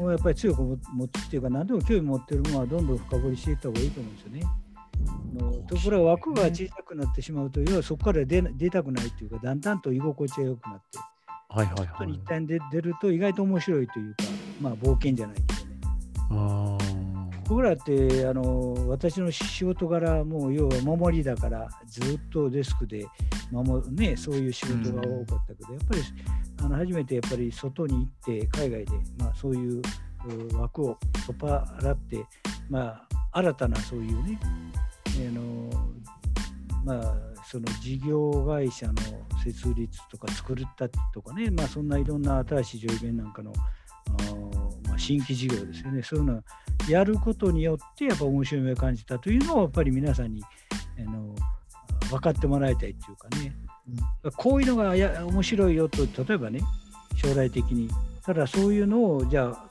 [0.00, 4.42] をやっぱり強く持持つっていうか、何でも興味持ってるものはどんどん深掘りしていった方がいいと思うんですよね。
[5.68, 10.98] ところが枠が小さくなってしまうと、要はそこから出な出たくないっていうか、だんだんと居心地が良くなって、
[11.48, 12.06] はいはい外はい。
[12.08, 14.24] に一旦出出ると意外と面白いというか、
[14.60, 15.76] まあ冒険じゃないけどね。
[16.30, 16.97] あー
[17.48, 23.06] 僕らってあの私の仕事柄もう要は守りだからずっとデスクで
[23.50, 26.02] 守るねそういう仕事が多かったけど、やっぱり
[26.62, 28.06] あの初めてやっぱり外に行っ
[28.40, 29.82] て海外で、まあ、そういう
[30.26, 32.24] う枠を取っ払って、
[32.68, 34.38] まあ、新たなそういうね
[35.28, 35.70] あの
[36.84, 37.14] まあ
[37.46, 38.94] その事業会社の
[39.42, 43.52] 設立とか作ったとかね、まあ、そんないろんな新しい上限なんかの
[44.08, 44.47] あ、
[44.98, 46.02] 新規事業ですよね。
[46.02, 46.42] そういうのを
[46.88, 50.42] やることによってやっぱ面白みを感じたというのをやっぱり皆さんに
[50.98, 51.34] あの
[52.10, 53.54] 分かってもらいたいっていうかね、
[54.36, 56.60] こういうのがや面白いよと例えばね
[57.16, 57.88] 将来的に。
[58.24, 59.68] ただそういうのをじゃあ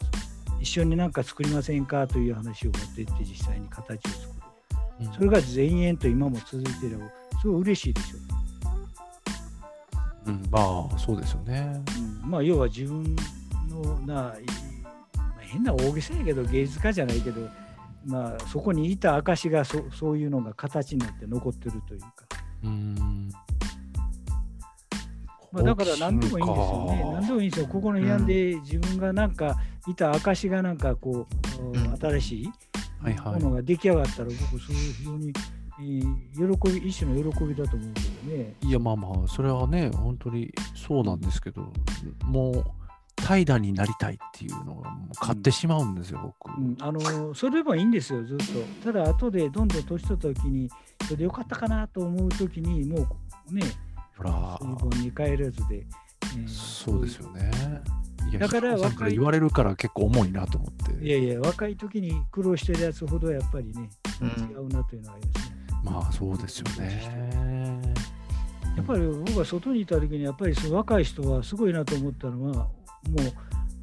[0.59, 4.29] 一緒になんか作りませんかという話を持っていって実際に形を作る。
[5.01, 5.13] うん。
[5.13, 7.05] それが全円と今も続いていれば
[7.39, 8.17] すごい嬉しいでしょ
[10.27, 11.81] うん、まあ、そうですよね。
[12.23, 12.31] うん。
[12.31, 13.15] まあ要は自分
[13.69, 14.33] のな、
[15.47, 17.49] 変な大げさやけど芸術家じゃないけど、
[18.05, 22.07] まあ、そこにいた証がそそういうのが形になって残ってるというか、
[22.63, 23.29] うん。
[25.51, 27.11] まあ、だから何でもいいんですよね。
[27.13, 27.67] 何でもいいんですよ。
[27.67, 29.57] ここの部屋で自分がなんか
[29.87, 31.27] いた証がなんかこ
[31.59, 31.97] う、うん。
[31.97, 32.49] 新しい
[33.25, 38.53] ものが出来上がったら僕そういう非常に、えー喜び一種の喜びだと思うけどね。
[38.61, 41.71] いや、まあまあ、それはね、本当にそうなんですけど、
[42.23, 42.65] もう、
[43.17, 46.55] 怠惰になりたいっていうのが、もう買ってしまうんですよ、僕。
[46.57, 48.43] うん、あのそれでもいいんですよ、ずっと。
[48.85, 50.69] ただ、後でどんどん年取った時に、
[51.03, 53.07] それでよかったかなと思う時に、も
[53.51, 53.63] うね、
[54.17, 55.77] ほら、水本に帰らずで。
[55.77, 57.51] えーそうですよね。
[58.37, 61.05] だから若い言われるから結構重いなと思って。
[61.05, 63.89] いやいや、若い時に苦労してるやつほどやっぱりね、
[64.21, 65.57] うん違うなというのがありますね。
[65.83, 67.93] まあ、そうですよね。
[68.75, 72.67] やっぱり僕は外にいた時に、やっぱりその若い人はすごいなと思ったのは、
[73.07, 73.33] もう、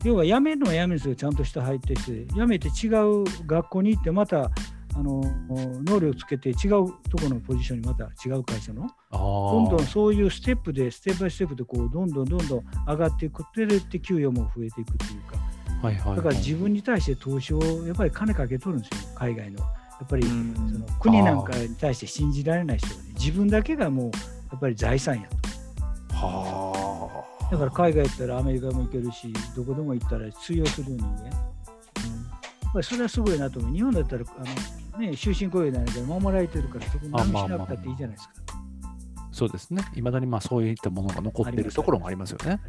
[0.04, 4.50] 要は辞めるのは辞めるんですよ、ちゃんとした入ってして、辞めて違う学校に行って、また、
[4.96, 5.22] あの
[5.82, 6.78] 能力つけて違うと
[7.18, 15.37] ころのポジションにまた違う会社のあどんどんあ、そういうステップで、ステップバイステップで、こう、どんどんどんどん上がっていくってでって、給与も増えていくというか、
[15.82, 16.16] はいはいはい。
[16.16, 19.58] だから自分に対して投資をやっぱり金かけとるんですよ、海外の。
[19.58, 19.66] や
[20.04, 24.10] っぱり、うんその国なんかに対して信じられない人はね、自分だけがもう、や
[24.56, 25.37] っぱり財産やと。
[26.14, 26.73] はあ。
[27.50, 31.24] だから海外行ったらアメリカも行けるし、どこでも行ったら通用する人間。
[31.24, 33.72] やっぱりそれはすごいなと思う。
[33.72, 38.35] 日本だったら、あのね、終身雇用なんだけど、守られてるから、そこ何もしなくたっていいじゃないですか。
[39.30, 39.85] そうですね。
[39.94, 42.61] いまだにまあそういったものが残っているところもありますよね。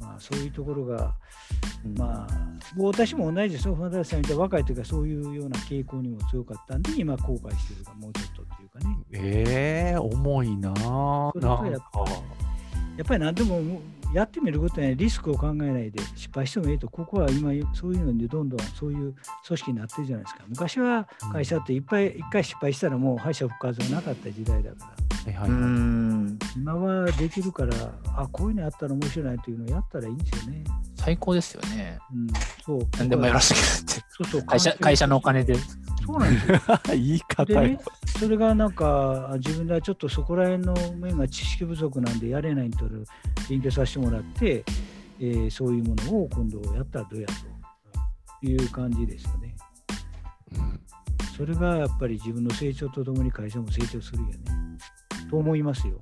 [0.00, 1.14] まあ、そういうところが、
[1.84, 8.98] うんまあ、私も同じですよ、船田さんみたいに若い時はそういうような傾向にも強かったんで、今後悔してるがもうちょっとっていうかね。
[9.12, 11.80] ええ重いなあそれとなんか
[12.96, 13.80] やっぱり何でも
[14.14, 19.14] やってみることにリスクを考えないで失敗してもいいと、ここは今そういうのでどんどんそういう
[19.46, 20.44] 組織になってるじゃないですか。
[20.48, 24.86] 昔は会社っていっぱい、一回失敗したらもう敗者復活はなかった時代だから。
[24.86, 27.74] はいはいはいうん今はできるから、
[28.16, 30.64] あこういうのやったら面白いなっていうのをやったらいいんですよね。
[30.96, 31.98] 最高ですよね。
[32.12, 32.26] うん、
[32.64, 32.88] そう。
[32.98, 34.04] 何でもよろしくって。
[34.08, 35.54] そうそう会社会社のお金で。
[36.06, 36.60] そうなんですよ。
[36.94, 37.78] 言い方でよね、
[38.18, 42.86] それがなんか自分ではちょっとそこら辺の面が知識不足なんでやれないんと
[43.48, 44.64] 勉強させてもらって、
[45.18, 47.26] えーそういうものを今度やったらどうや
[48.40, 49.56] という感じですよね。
[50.56, 50.80] うん
[51.36, 54.36] それがやっぱり自分の成長とともに会社も成長するよね。
[55.30, 56.00] と思いますよ。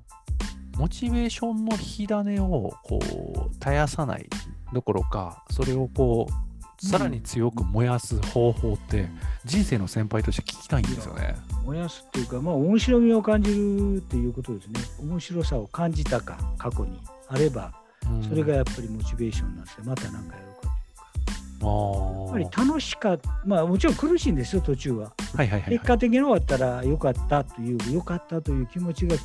[0.77, 4.29] モチベーションの火種をこう絶やさない
[4.73, 9.09] どころかそれをこうさらに強く燃やす方法って
[9.45, 11.35] 人生の先輩として聞きたいんですよね。
[11.65, 14.79] 燃やすっていうか、まあ面白みを感じるっていうことですね。
[15.01, 17.84] 面白さを感じたか、過去にあれば、うん
[18.27, 22.41] それがやっぱりモチベーションになって、また何かやろうかというか。
[22.41, 25.13] やっぱり楽しかった、まあもちろん苦しいんですよ、途中は。
[25.35, 25.69] はいはいはいはい。
[25.71, 29.15] 結果的に終わったら良かったという、良かったという気持ちが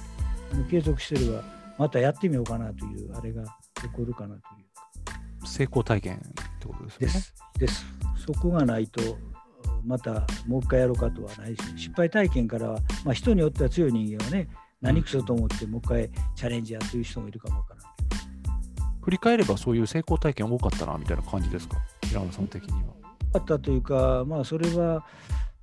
[0.71, 1.43] 継続してれば、
[1.79, 3.45] またやってみようかなという、あれが
[3.83, 4.38] 起こるかなとい
[5.45, 5.47] う。
[5.47, 6.19] 成功体験っ
[6.59, 7.12] てことですよね。
[7.14, 7.35] です。
[7.59, 7.87] です。
[8.27, 9.01] そこがないと、
[9.85, 14.49] またもう一回やろうかとはないし、失敗体験からは、まあ、人によっては強い人間はね、
[14.81, 17.89] 何くそと思ってもう一回チャレンジやという人もいるかもわからないけ
[19.03, 21.77] 振り返ればそういう成功体験多かったなみたいな感じですか？
[22.03, 22.95] 平野さん的には。
[23.33, 23.39] ど。
[23.39, 25.05] あったというか、まあ、それは、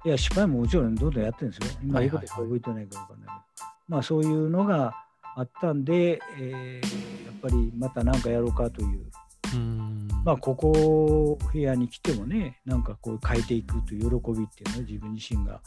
[0.06, 1.80] いや、失敗ももちろんどんどんやってるんですよ。
[1.84, 4.94] 今、ことしか覚えてないかわからないけど、まあ、そういうのが
[5.36, 9.06] あったんで、えーやっぱりまた何かやろうかという
[9.54, 15.62] うんまあ、ここ部屋に来てもね、なんかこう変えていくという喜びっていうのは自分自身が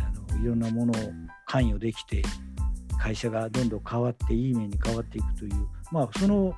[0.00, 1.12] あのいろんなものを
[1.46, 2.22] 関与できて、
[2.98, 6.56] 会社がどんどん変わって、いい面に変わっていくという、まあ、その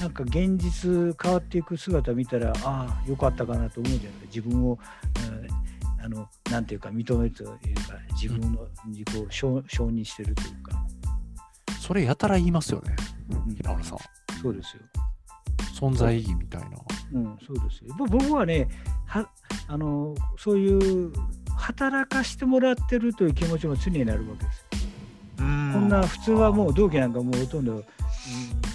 [0.00, 4.78] なんか現実変わっていく姿を見たら、ああ、よかったかなと思うじゃないか、自分を、
[5.30, 5.72] うん
[6.04, 10.84] あのなんていうか、認めるというか、自分の自己を承承認してるというか、
[11.80, 12.96] それやたら言いますよね
[13.30, 13.98] うん平野さん。
[14.42, 14.82] そうですよ。
[15.78, 16.68] 存在意義みたいな。
[17.12, 17.94] うん、そうですよ。
[17.96, 18.68] ぼ僕はね
[19.06, 19.28] は
[19.68, 21.12] あの、そういう
[21.56, 24.66] 働かしてもらってるという気持ちも常になるわけです。
[25.36, 27.84] ここんな普通はもう同期なんかもうほとんど、うん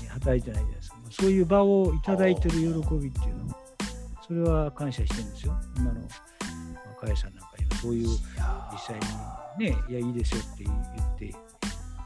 [0.09, 0.76] 働いてないじゃない。
[1.19, 3.57] そういう場をいただいてる喜びっていうの
[4.25, 5.53] それは感謝してるんですよ。
[5.77, 6.01] 今の
[7.01, 8.17] 若井さんなんかにはそういう実
[8.79, 8.99] 際
[9.59, 11.35] にね、いや、いいですよって言って、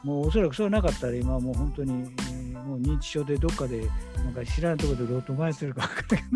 [0.02, 6.30] もうおそらくそうなかったら今はもう本当に、えーもう認知症でどっかでなんか知らないところでロート回してるか分からない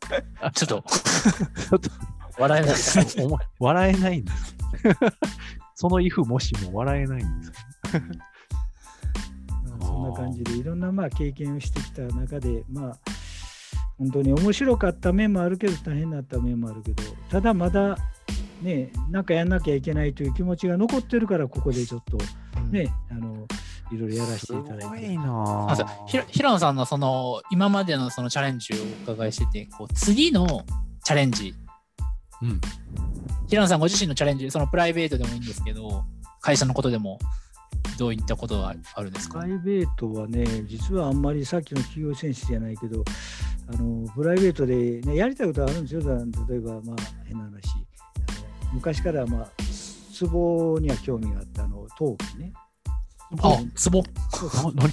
[0.00, 0.50] けど。
[0.52, 1.90] ちょっとちょっと
[2.38, 3.24] 笑えないですね。
[3.24, 4.56] お も笑えないんです。
[5.74, 7.52] その if もしも笑えないんです。
[10.14, 12.98] 感じでいろんなまあ経験をしてきた中でまあ
[13.98, 17.96] 本当に面白かった面もあるけど大変だった面もあるけどただまだ
[18.62, 22.18] ねなんかやんなきゃいけないという気持ちが残ってるからここでちょっと
[22.70, 23.46] ねあの
[23.92, 24.82] いろいろやらせていただいて。
[24.82, 25.66] すごいな。
[25.70, 28.76] あそうひら平野さんのその今までのそのチャレンジを
[29.08, 30.64] お伺いしてて、こう次の
[31.04, 31.54] チャレンジ、
[32.42, 32.60] うん。
[33.48, 36.04] 平野さんご自身のチャレンジ、そのプライベートでもいいんですけど、
[36.40, 37.18] 会社のことでも
[37.98, 39.40] どういったことがあるんですか？
[39.40, 43.04] プライベートはね実はあんまりさっきの企業選手じゃないけど
[43.72, 46.02] あのプライベートで、ね、やりたいことはあるんですよ。
[46.02, 46.16] だ
[46.48, 47.52] 例えばまあ変な話。
[47.52, 47.52] あ
[48.68, 49.48] の昔からまあ
[50.20, 52.52] 壺には興味があったあの陶器ね。
[53.42, 54.02] あ、ツボ？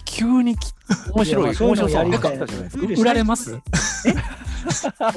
[0.06, 0.74] 急にき
[1.14, 2.38] 面白い、やまあそういうのやりたい。
[2.96, 3.60] 売られます？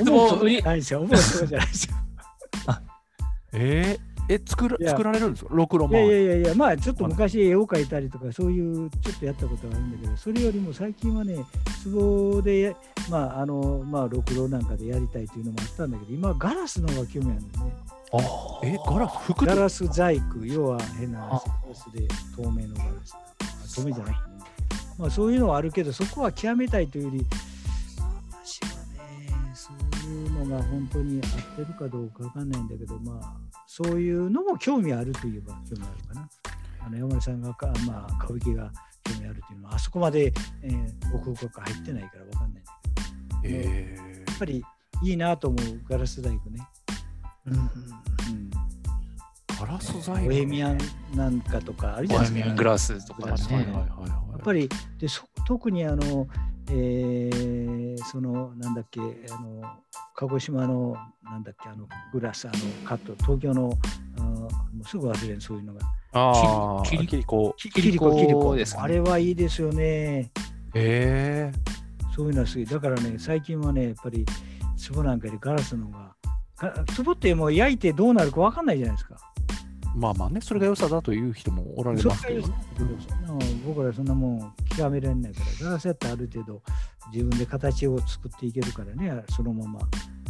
[0.01, 0.63] 思うと売り？
[0.63, 1.01] ないですよ。
[1.01, 1.95] 思うとじゃないですよ。
[3.53, 5.55] えー、え作ら作られるんですか？
[5.55, 11.45] ろくろいやいまやいやいや、まあちょっと昔絵を描いたりとか、そういうちょっとやったことがあるんだけど、それよりも最近はね、
[11.85, 12.75] 壺で、
[13.11, 17.75] まああの、まあ、ろくろなんかでやりたいというのもあったんだけど、今はガラスの方が興味あるんだよね。
[18.63, 19.47] え、ガラス服と？
[19.47, 21.41] ガラス細工、要は変なガラ
[21.75, 23.77] スで透明のガラス。
[23.77, 24.37] 透明じゃなくても、
[24.99, 27.27] まあそういうのはあるけど、そこは極めたいというより、
[28.47, 33.35] 私はね、そういうのが本当に合ってるかどうかわかんないんだけど、まあ、
[33.77, 36.31] そういうのも興味あるといえば興味あるかな。
[36.87, 38.71] あの山根さんがか、まあ、歌舞伎が
[39.03, 40.33] 興味あるというのは、あそこまで、
[40.63, 42.73] えー奥深く入ってないからわかんないんだ
[43.43, 44.63] けど、えやっぱり
[45.03, 46.61] いいなと思うガラス細工ね。
[47.47, 47.55] うん。
[47.55, 48.54] うんー、
[49.61, 50.25] ガラス細工。
[50.25, 50.79] ボヘミアン
[51.15, 52.45] なんかとかあるじゃボないですか。
[52.45, 54.09] ヘミアングラスとかねはいはいはいはい。
[54.09, 56.27] やっぱりでそ特にあの、
[56.71, 59.63] えーそのなんだっけあの
[60.15, 63.73] 鹿児島のなんだっけあのグラスあのカット東京の
[64.19, 64.49] あのも
[64.83, 65.81] うすぐ忘れるそういうのが
[66.13, 67.55] ああ、キリキリコ。
[67.59, 70.31] キリコキリコですあれはいいですよね
[70.75, 71.53] へえ。
[72.15, 72.65] そういうのは好き。
[72.65, 74.25] だからね、最近はね、やっぱり
[74.95, 76.15] 壺なんかでガラスのが、
[76.57, 79.17] が壺ってもう焼いてどうなるか分かんないじゃないですか。
[79.95, 82.55] まあまあね、それが良さだという人もおられそますけどね。
[83.67, 86.63] 僕らそんなもん極められないから、ガラスやったらある程度
[87.13, 89.81] 自分で形を作っていけるからね、そのまま。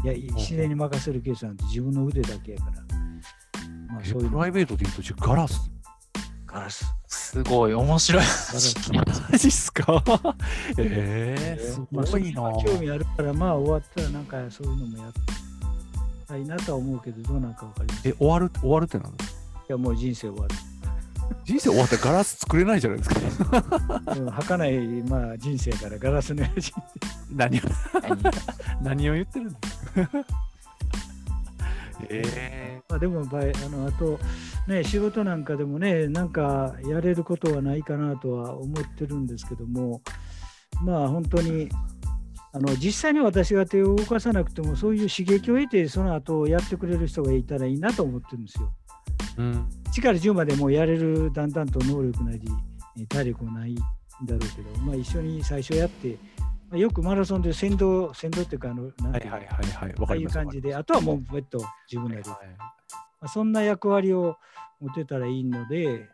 [0.05, 2.73] いや自然に任せるケースなんて自分の腕だけやから。
[3.95, 5.71] まあ、えそういうのプライベートで言うと、ガラス？
[6.47, 6.85] ガラス。
[7.09, 8.23] すごい面白い。
[8.23, 8.93] ガラス
[9.33, 10.03] マジっすか？
[10.79, 12.41] ええすまあ、ごいな。
[12.43, 15.13] そううの興味あるから、まあ終わったらなんかそういうのもやっ
[16.29, 18.13] たいなとは思うけど、どうなんかわかりません。
[18.13, 19.34] え、い終わる、終わるってなんですか？
[19.75, 20.55] や、もう人生終わる。
[21.45, 24.15] 人生終わってガラス作れないじゃないですか。
[24.15, 26.73] でも儚い、まあ、人生やからガラスの人生。
[27.35, 27.63] 何を、
[28.83, 30.25] 何を言ってるんですか
[32.11, 34.19] えまあ、でも場合あのあと、
[34.67, 40.03] ね、仕事なんかでもね、なんかやれることはないかなとは思ってるんですけども、
[40.83, 41.71] まあ本当に
[42.53, 48.73] あの実際に私が手を動かさなくても、そういう刺激を得て、その後やってくれる人がいたらいいなと思ってるんですよ。
[49.39, 49.69] えうん。
[49.93, 52.41] 1から10までもうやれるだんだんと能力なり
[53.01, 53.83] え体力もないんだ
[54.31, 56.17] ろうけど、まあ、一緒に最初やって、
[56.71, 60.01] まあ、よくマラソンで先導先導っていうかあのなんていうのはいはいはいはい。
[60.01, 60.25] わああい。
[60.25, 61.59] う感じで、あとはもう別途
[61.91, 62.47] 自分なり、まはい
[63.21, 64.37] あ、そんな役割を
[64.81, 66.09] 持てたらいいので、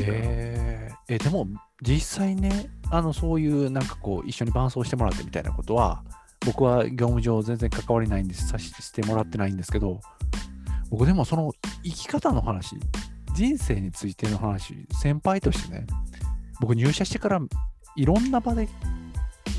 [0.00, 1.48] えーえでも
[1.82, 6.04] 実際ねあのそういうなんかこう一緒に伴走してもらってみたいなことは
[6.44, 10.00] 僕は業務上全然関わりないんですさししてもらってないんですけど
[10.90, 12.76] 僕でもその生き方の話
[13.34, 15.86] 人生についての話先輩としてね
[16.60, 17.40] 僕入社してから
[17.96, 18.68] いろんな場で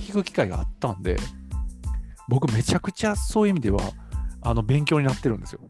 [0.08, 1.18] 聞く機会があったんで
[2.28, 3.80] 僕めちゃくちゃそういう意味では
[4.42, 5.62] あの勉強になってるんですよ。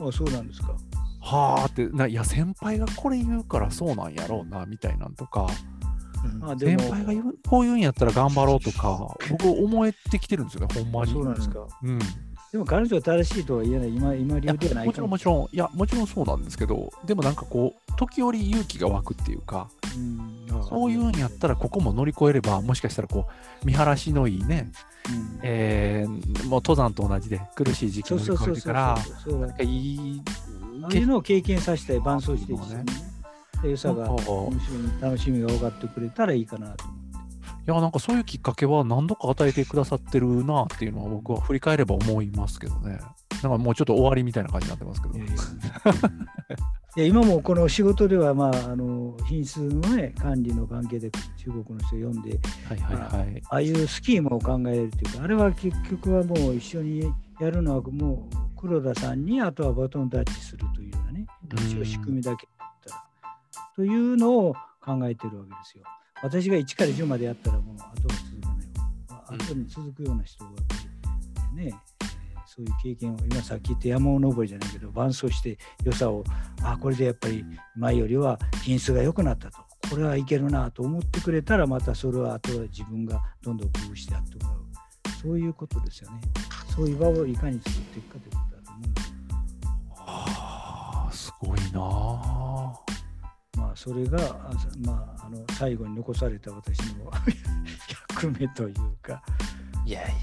[0.00, 0.76] あそうなんですか。
[1.20, 5.48] はあってないや先輩がこれ言うからそうなんやろうなみたいなんとか
[6.24, 11.66] うんまあ、でも先輩が言うこういうんやったら頑張ろうとか僕思えてきてるんですよねほんまにそうなんですか。
[11.82, 12.00] うん、い
[12.56, 14.92] でも彼女は正しいとは言えない、今今流やではないも。
[14.94, 20.64] ちろんもちろんいやもちろんそうなんですけどでもなんかこう時折勇気が湧くっていうかうん。
[20.66, 23.26] そういうんやったらここも乗り越えればもしかしたらこ
[23.62, 24.72] う見晴らしのいいね、
[25.10, 25.40] うん。
[25.42, 30.22] えーもう登山と同じで苦しい時期そう乗り越えてからそうだなんかいい
[30.82, 32.84] ああいうのを経験させて伴走して一緒にね。
[33.64, 34.08] 良さが
[35.00, 37.05] 楽しみが分かってくれたらいいかなと思って。
[37.66, 43.00] いやなんかそういうきっかけは何度か与えてくださってるなっていうのは僕は振り返れば思いますけどね。
[43.42, 45.18] なんかもうちょっと終わりみたいな感じになってますけど。
[45.18, 45.20] い
[46.96, 53.42] や 今もこの仕事では、まあ、あの品質の、ね、管理の関係で中国の人を呼んで、はいはいはい。
[53.48, 61.26] ああいうスキームを考えるというか、あれは結局はもう一緒にやるのはもう黒田さんにあとはバトンタッチするというようなね、
[61.68, 63.04] 一応仕組みだけだったら。
[63.74, 65.84] というのを考えてるわけですよ。
[66.22, 68.48] 私が1から10までやったらもう後は続か
[69.34, 70.74] ない後に続くような人がやっぱ
[71.52, 71.96] りね、えー
[72.56, 76.24] そういう経験を今さっき言った山登りじゃないけど伴走して良さを
[76.62, 77.44] あこれでやっぱり
[77.76, 79.58] 前よりは品質が良くなったと。
[79.90, 84.62] これはいけるなと思ってくれたらまたそれはあとは自分がどんどん工夫してやってもらう。
[85.22, 86.20] そういうことですよね。
[86.74, 89.12] そういう場をいかに作っていくかということだと思うんです
[89.96, 92.95] あ、すごいなあ
[93.76, 94.50] それがあ
[94.84, 97.10] まああの最後に残された私の
[98.14, 99.22] 役目というか
[99.84, 100.14] いやいやい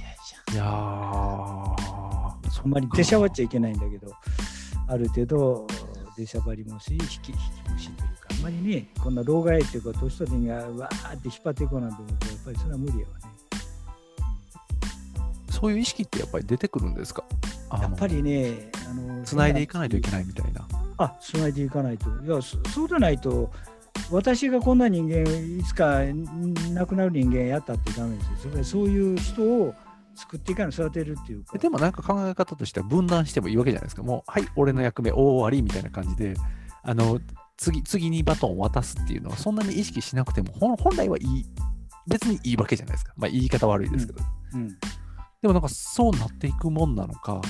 [0.51, 2.35] いやーあ
[2.65, 4.11] んまり出しゃばっちゃいけないんだけど
[4.87, 5.67] ある程度
[6.17, 13.23] 出しゃばりもし引き引きもしというかあんまりねこんな老害っていうか年取りがわーって引っ張っていこうなんて思うとやっぱりそれは無理やわね。
[15.49, 17.23] そういう意識ってやっぱり出てくるんですか？
[17.79, 20.67] やっぱりね、あのつないでいかないといけないみたいな。
[20.97, 22.09] あ、つないでいかないと。
[22.23, 23.51] いや、そそうでないと、
[24.11, 25.23] 私がこんな人間、
[25.59, 28.63] いつかん亡くなる人間やったってダメですよ。
[28.63, 29.73] そういう人を
[30.15, 31.57] 作っていかない、育てるっていうか。
[31.57, 34.03] でもなんか考え方としては分断してもいいわけじゃないですか。
[34.03, 36.35] もう、はい、俺の役目大終わりみたいな感じで、
[36.83, 37.19] あの、
[37.57, 41.45] 次、次にバトンを渡すっていうのはそんなに意識しなくても、本本来はいい、
[42.07, 43.13] 別にいいわけじゃないですか。
[43.15, 44.21] まあ言い方悪いですけど。
[44.53, 47.41] うん、でもなんかそうなっていくもんなのか。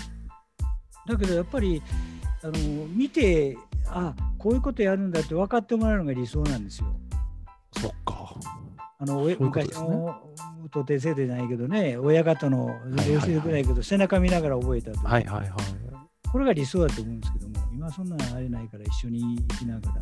[1.08, 1.82] だけどやっぱり
[2.44, 2.54] あの
[2.88, 6.88] 見て、あこういうことやるんだって分かってもらうのが理想なんですよ。
[7.78, 8.36] そっか。
[9.00, 10.22] あのういうね昔の
[10.72, 12.68] 徒弟制度じゃないけどね、親方の
[12.98, 15.50] 教えてくれないけど、背中見ながら覚えたとかはいはいはい。
[16.32, 20.02] これが理想だと思うんですけども、今そんなのあれないから一緒に行きながら、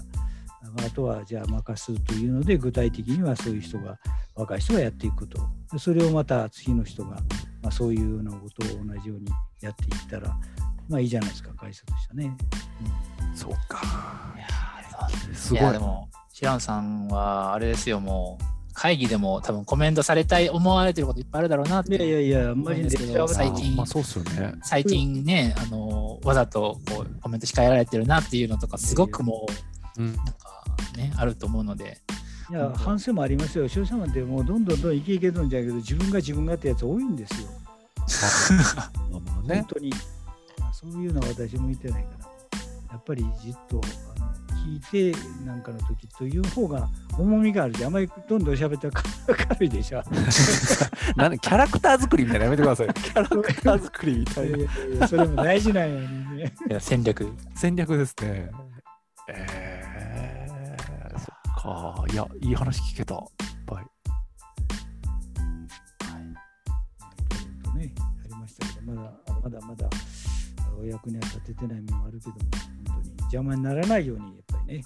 [0.63, 3.99] ああとはじゃあ任すというので、具体的にはそういう人が、
[4.35, 5.39] 若い人がやっていくと。
[5.71, 7.17] でそれをまた次の人が、
[7.61, 9.25] まあ、そういうようなことを同じように
[9.61, 10.35] やっていったら、
[10.91, 12.37] まあいいじゃないですか、会社としてはね。
[13.33, 13.81] そうか。
[14.37, 14.47] やい
[15.31, 15.61] やすごい。
[15.61, 21.95] いやでも、シランさんはあれですよ、もう、会議でも多分コメントされたい、思われてることいっぱいあるだろうなって。
[21.95, 24.53] いやいやいや、あんまりね、最近まあそうっすよね。
[24.63, 29.47] 最近ね、あのわざとこうコメント控えられてるなっていうのとか、すごくも
[29.97, 30.65] う、なんか
[30.97, 32.01] ね、あると思うので。
[32.49, 33.69] いや、反省もありますよ。
[33.69, 37.47] 商社マンってもうどんどんどんイケイケるんじゃないけど、自分が自分がってやつ多いんですよ。
[39.11, 40.01] 本当に、まあ、
[40.81, 42.25] そういうのは私も見てないから、
[42.91, 43.79] やっぱりじっと
[44.15, 44.31] あの
[44.65, 50.01] 聞いてなんかの時という方が重みがあるし、あまりどんどん喋ったら軽いでしょ。
[51.15, 52.93] なんキャラクター作りみたいなやめてください。
[52.93, 54.51] キャラクター作りみたい
[54.99, 55.07] な。
[55.07, 56.53] それも大事なんやね。
[56.69, 57.31] いや戦略。
[57.55, 58.49] 戦略ですね。
[59.29, 61.27] えー、そっ
[61.61, 62.05] か。
[62.11, 63.15] いや、いい話聞けた。
[63.15, 63.21] いっ
[63.65, 63.77] ぱい。
[63.77, 63.83] は
[67.75, 67.77] い。
[67.77, 69.11] ね、ありましたけど、まだ
[69.43, 69.89] まだまだ
[70.79, 72.37] お役には立ててない面もあるけども、
[72.87, 74.83] 本当に邪魔にならないように、やっぱりね、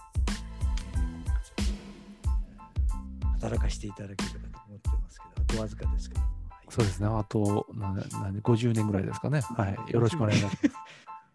[3.33, 6.21] 働かせていただければと思ってますけど、あとわずかですけど。
[6.21, 6.29] はい、
[6.69, 8.03] そうですね、あとなな
[8.41, 9.41] 50年ぐらいですかね。
[9.41, 10.57] はい、よろしくお願いします。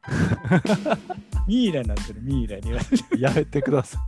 [1.47, 2.71] ミイラになってる、ミイラに。
[3.19, 3.99] やめてくださ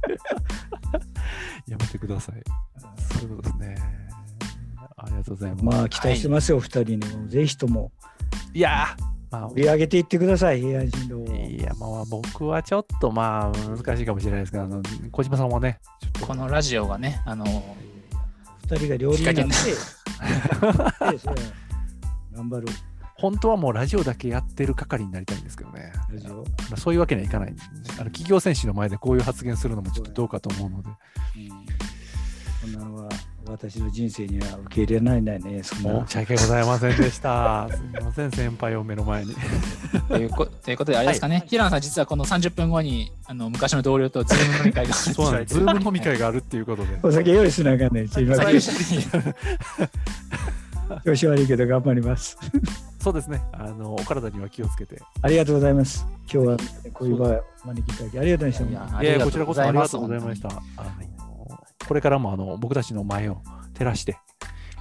[1.67, 1.71] い。
[1.71, 2.43] やめてください。
[2.99, 3.77] そういうことですね。
[4.97, 5.65] ありがとうございます。
[5.65, 7.29] まあ、期待してますよ、お、はい、二人にも。
[7.29, 7.93] ぜひとも。
[8.55, 8.97] いや
[9.33, 15.81] まあ、売り上げていってください、平安神道いや、まあ、僕はちょっとまあ、難しいかもしれないですけど、あの小島さんはね、
[16.21, 17.47] このラジオがね、あの、
[18.71, 19.55] 二人が両輪になって、
[22.37, 22.67] 頑張る。
[23.17, 25.93] 本当はもうラジオだけやってる係になりたいんですけどね。
[26.11, 26.45] ラジオ？
[26.77, 27.55] そういうわけにはいかない。
[27.99, 30.91] あの企業戦士の前でこういう発言するのもちょっとどうかと思うので。
[32.65, 33.09] うん、そんなのは
[33.47, 35.63] 私の人生には受け入れないんだよね。
[35.63, 37.69] そんな申し訳ございませんでした。
[37.71, 39.35] すみません、先輩を目の前に。
[40.09, 45.55] というこということで、あれですかね、はい、平野さん、実はこの30分後にあの昔の同僚とズーム飲み会がそうなんです。
[45.55, 46.99] ズーム飲み会があるっていうことで。
[47.03, 48.47] お酒用意しながらね、すみません。
[51.05, 52.37] 調子悪いけど頑張ります。
[53.01, 53.43] そうですね。
[53.53, 55.01] あのお体には気をつけて。
[55.23, 56.07] ありがとうございます。
[56.33, 56.57] 今日は
[56.93, 59.03] こういう場を招きいただきありがとうございました。
[59.03, 60.49] いやこちらこそありがとうございました。
[60.49, 60.61] あの
[61.87, 63.43] これからもあの僕たちの前を
[63.75, 64.19] 照らして、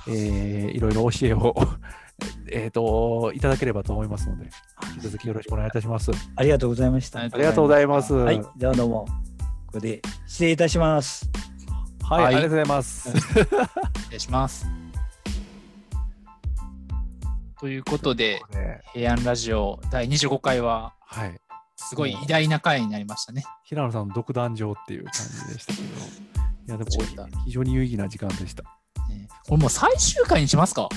[0.08, 1.56] えー、いろいろ教えを
[2.52, 4.50] えっといただければと思いますので、
[4.96, 6.12] 引き続きよろしくお願いいたします。
[6.36, 7.20] ありがとうございました。
[7.22, 8.14] ありがとうございます。
[8.14, 9.06] はい、ではどうも、
[9.68, 11.30] ここで失礼いたします。
[12.04, 13.12] はい、はい、ありがとうございます。
[13.18, 13.48] 失
[14.12, 14.68] 礼します。
[17.60, 18.42] ということで、
[18.94, 21.40] 平安ラジオ第25回は、はい、
[21.76, 23.44] すごい偉大な回になりましたね。
[23.64, 25.14] 平野さんの独壇場っていう感
[25.48, 26.41] じでしたけど、い
[26.72, 26.90] やでも
[27.46, 28.64] 非常に有意義な時間でした。
[29.10, 30.90] ね、これもう最終回にしますか？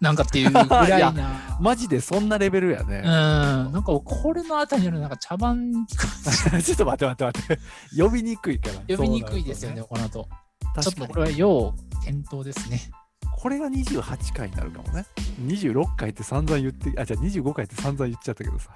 [0.00, 2.98] なんかっていうぐらい なマジでそんなレベルやね。
[2.98, 3.04] うん。
[3.04, 7.58] なんかこれのあたりのなんか茶番 ちょっと待って待って待って。
[8.02, 8.96] 呼びにくいから。
[8.96, 10.28] 呼びにくいですよね、この後。
[10.80, 11.74] ちょっとこれは要
[12.04, 12.80] 検討ですね。
[13.36, 15.06] これが28回になるかもね。
[15.40, 18.70] 26回って散々言って、あ、じゃあ25回って散々言っちゃったけどさ。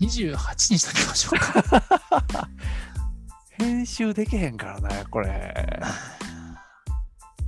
[0.00, 2.48] 28にしときましょうか。
[3.62, 5.80] 編集できへんからね、これ。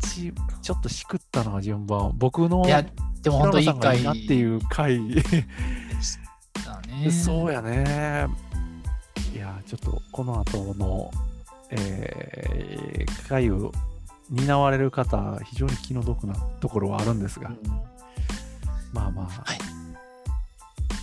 [0.00, 2.12] ちちょっとしくったな、順番。
[2.14, 2.84] 僕の、いや、
[3.22, 4.02] でも本当いい回。
[4.04, 5.00] なっていう回。
[5.00, 5.24] ね、
[7.10, 8.28] そうやね。
[9.34, 11.10] いや、ちょっとこの後の、
[11.70, 13.72] えー、回を
[14.30, 17.58] 担われる方、非常に気の毒なところはあるんですが、うん、
[18.92, 19.44] まあまあ、は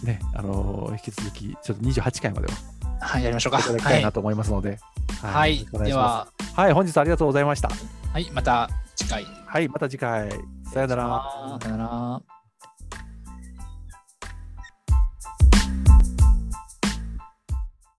[0.03, 2.53] い、ね、あのー、引き続き、ちょっと28回までは、
[3.01, 3.59] はい、やりましょうか。
[3.59, 4.79] いただきたいなと思いますので、
[5.21, 7.69] はい、はい、では、はい、本日ありがとうございました。
[8.13, 9.25] はい、また次回。
[9.45, 10.29] はい、また次回。
[10.71, 11.59] さよなら。
[11.61, 12.40] さよなら。